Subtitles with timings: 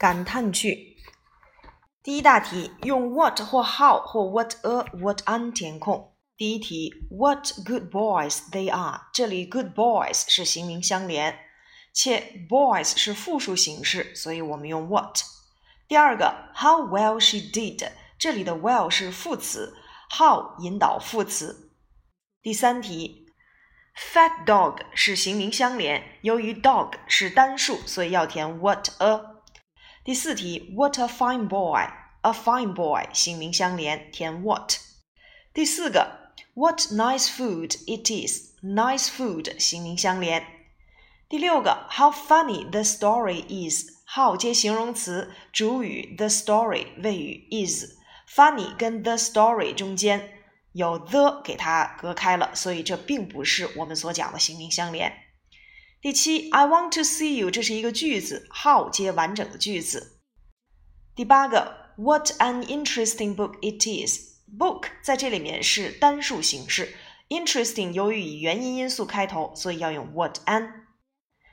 [0.00, 0.96] 感叹句。
[2.02, 6.16] 第一大题用 what 或 how 或 what a what an 填空。
[6.38, 9.02] 第一题，What good boys they are。
[9.12, 11.38] 这里 good boys 是形名相连，
[11.92, 15.18] 且 boys 是复数形式，所以我们用 what。
[15.86, 17.86] 第二个，How well she did。
[18.18, 19.76] 这里的 well 是副词
[20.16, 21.72] ，how 引导副词。
[22.40, 23.26] 第三题
[24.14, 29.36] ，Fat dog 是形名相连，由于 dog 是单数，所以要填 what a。
[30.02, 34.76] 第四题，What a fine boy，a fine boy 形名相连，填 what。
[35.52, 40.46] 第四个，What nice food it is，nice food 形名相连。
[41.28, 50.30] 第六个，How funny the story is，how 接形容词，主语 the story 谓语 is，funny 跟 the story 中间
[50.72, 55.12] 有 the 给它隔开了，所以这并不是我们所讲的形名相连。
[56.02, 60.18] 第七，I want to see you，这是一个句子，how 接完整的句子。
[61.14, 66.96] 第八个，What an interesting book it is！book 在这里面是单数形式
[67.28, 70.72] ，interesting 由于以元音因素开头，所以要用 what an。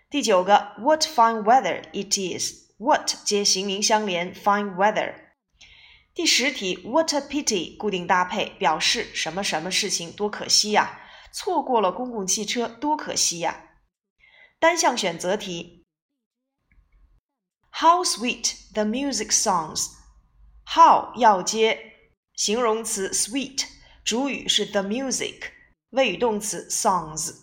[0.10, 5.14] 第九个，What fine weather it is！what 接形名相连，fine weather。
[6.14, 7.76] 第十题，What a pity！
[7.76, 11.02] 固定搭配表示什么什么事情多可惜呀，
[11.34, 13.66] 错过了公共汽车多可惜呀。
[14.59, 15.85] 单项选择题，
[17.73, 21.95] How sweet the music songs。How 要接
[22.35, 23.65] 形容词 sweet，
[24.05, 25.51] 主语是 the music，
[25.91, 27.35] 谓语动词 songs。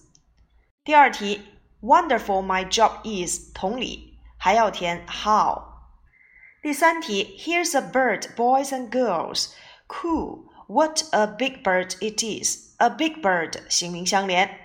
[0.84, 1.42] 第二题，
[1.82, 3.54] Wonderful my job is。
[3.54, 5.64] 同理，还要填 how。
[6.62, 9.54] 第三题，Here's a bird, boys and girls.
[9.88, 10.46] Cool.
[10.68, 12.76] What a big bird it is.
[12.78, 14.63] A big bird 形名相连。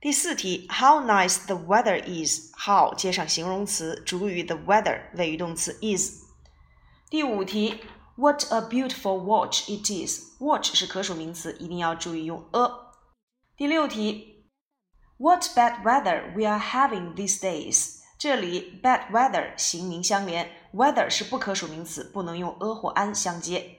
[0.00, 6.24] 第四题，How nice the weather is！How 接上形容词，主语 the weather，谓语动词 is。
[7.08, 7.80] 第五题，
[8.16, 12.68] What a beautiful watch it is！Watch 是可数名词，一定要注意用 a。
[13.56, 14.44] 第六题，
[15.18, 18.00] What bad weather we are having these days！
[18.18, 23.78] 这里 bad weather 形名相连，weather 是不可数名词，不能用 a 或 an 相接。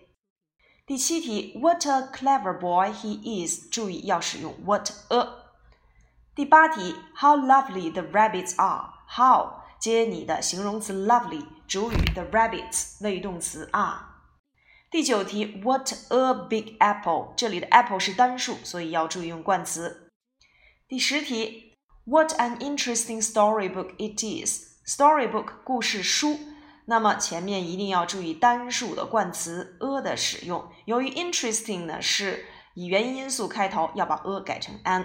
[0.86, 3.70] 第七题，What a clever boy he is！
[3.70, 5.44] 注意要使用 what a。
[6.39, 8.91] 第八题，How lovely the rabbits are。
[9.09, 14.03] How 接你的形容词 lovely，主语 the rabbits，谓语动词 are。
[14.89, 17.35] 第九题，What a big apple。
[17.37, 20.13] 这里的 apple 是单数，所以要注意用冠词。
[20.87, 24.79] 第十题，What an interesting storybook it is。
[24.87, 26.39] Storybook 故事书，
[26.85, 30.71] 那么前面一定要注意单数的冠词 a 的使用。
[30.85, 32.45] 由于 interesting 呢是
[32.75, 35.05] 以元音因素开头，要把 a 改成 an。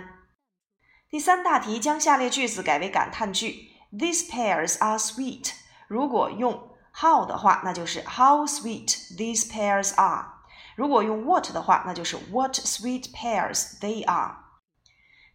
[1.13, 3.71] 第三大题，将下列句子改为感叹句。
[3.91, 5.53] These pears are sweet。
[5.87, 10.27] 如果用 how 的话，那就是 How sweet these pears are。
[10.77, 14.37] 如果用 what 的话，那就是 What sweet pears they are。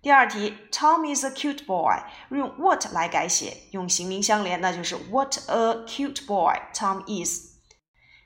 [0.03, 2.03] 第二题，Tom is a cute boy。
[2.29, 7.53] 用 what 来改写，用形名相连，那就是 What a cute boy Tom is。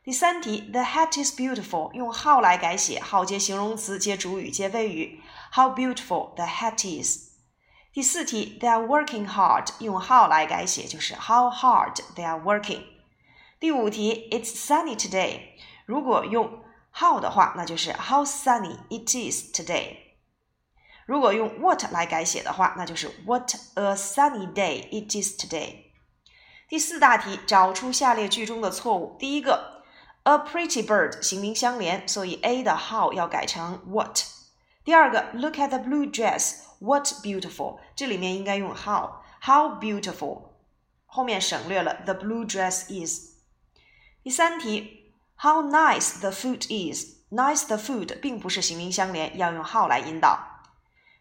[0.03, 1.94] 第三题，The hat is beautiful。
[1.94, 5.22] 用 how 来改写，how 接形容词，接主语，接谓语。
[5.53, 7.31] How beautiful the hat is。
[7.94, 12.84] 第四题，They are working hard，用 how 来改写就是 how hard they are working。
[13.59, 15.40] 第五题，It's sunny today，
[15.85, 16.63] 如果用
[16.94, 19.97] how 的话，那就是 how sunny it is today。
[21.07, 25.85] 如果用 what 来改写的话，那就是 what a sunny day it is today。
[26.69, 29.16] 第四大题，找出下列句中的错误。
[29.18, 29.84] 第一个，
[30.23, 34.19] a pretty bird 形名相连，所以 a 的 how 要改成 what。
[34.84, 36.68] 第二个，look at the blue dress。
[36.82, 37.78] What beautiful？
[37.94, 40.48] 这里面应该用 how，how beautiful，
[41.06, 43.37] 后面省略了 the blue dress is。
[44.25, 50.65] 第三题，How nice the food is？Nice the food 并不是形名相连，要用 how 来引导。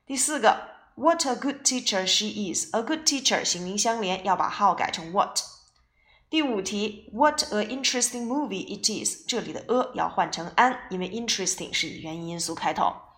[0.08, 5.42] 第四个，What a good teacher she is！A good teacher 形名相连，要把 how 改成 what。
[6.32, 9.28] 第五题，What a interesting movie it is！
[9.28, 13.11] 这里的 a 要换成 an，因为 interesting 是以元音因素开头。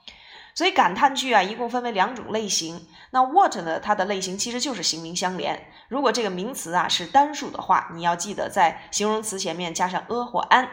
[0.55, 2.87] 所以感叹句啊，一共分为两种类型。
[3.11, 3.79] 那 what 呢？
[3.79, 5.67] 它的类型其实就是形名相连。
[5.87, 10.69] 如果这个名词啊是单数的话，你要记得在形容词前面加上 a 或 an。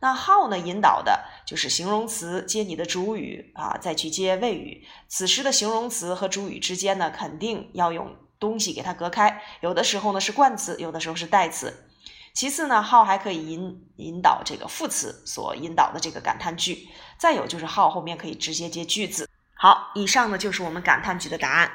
[0.00, 0.58] 那 how 呢？
[0.58, 4.86] 引导的就是形容词接你的主语啊，再去接谓语。
[5.08, 9.42] 此时的形容词和主语之间呢，肯定要用东西给它隔开。
[9.60, 11.88] 有的时候呢是冠词，有的时候是代词。
[12.34, 16.88] 其次呢，how 还可以引引导这个副词所引导的这个感叹句。
[17.16, 19.28] 再有就是 how 后面可以直接接句子。
[19.54, 21.70] 好，以上呢就是我们感叹句的答案。